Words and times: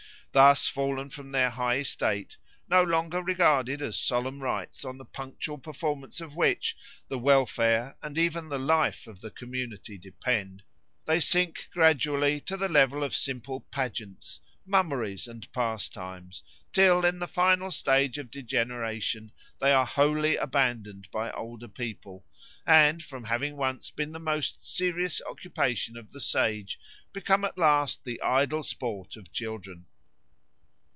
Thus 0.33 0.65
fallen 0.65 1.09
from 1.09 1.33
their 1.33 1.49
high 1.49 1.79
estate, 1.79 2.37
no 2.69 2.81
longer 2.83 3.21
regarded 3.21 3.81
as 3.81 3.99
solemn 3.99 4.41
rites 4.41 4.85
on 4.85 4.97
the 4.97 5.03
punctual 5.03 5.57
performance 5.57 6.21
of 6.21 6.37
which 6.37 6.77
the 7.09 7.19
welfare 7.19 7.97
and 8.01 8.17
even 8.17 8.47
the 8.47 8.57
life 8.57 9.07
of 9.07 9.19
the 9.19 9.29
community 9.29 9.97
depend, 9.97 10.63
they 11.03 11.19
sink 11.19 11.67
gradually 11.73 12.39
to 12.39 12.55
the 12.55 12.69
level 12.69 13.03
of 13.03 13.13
simple 13.13 13.59
pageants, 13.59 14.39
mummeries, 14.65 15.27
and 15.27 15.51
pastimes, 15.51 16.43
till 16.71 17.03
in 17.03 17.19
the 17.19 17.27
final 17.27 17.69
stage 17.69 18.17
of 18.17 18.31
degeneration 18.31 19.33
they 19.59 19.73
are 19.73 19.85
wholly 19.85 20.37
abandoned 20.37 21.09
by 21.11 21.29
older 21.33 21.67
people, 21.67 22.25
and, 22.65 23.03
from 23.03 23.25
having 23.25 23.57
once 23.57 23.89
been 23.91 24.13
the 24.13 24.17
most 24.17 24.65
serious 24.65 25.21
occupation 25.29 25.97
of 25.97 26.13
the 26.13 26.21
sage, 26.21 26.79
become 27.11 27.43
at 27.43 27.57
last 27.57 28.05
the 28.05 28.21
idle 28.21 28.63
sport 28.63 29.17
of 29.17 29.29
children. 29.33 29.87